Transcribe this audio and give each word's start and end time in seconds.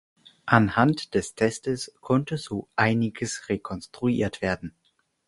Anhand 0.47 1.13
des 1.13 1.35
Testes 1.35 1.93
konnte 2.01 2.39
so 2.39 2.67
einiges 2.75 3.49
rekonstruiert 3.49 4.41
werden. 4.41 4.75